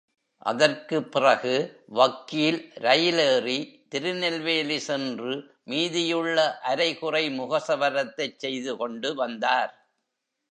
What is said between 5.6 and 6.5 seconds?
மீதியுள்ள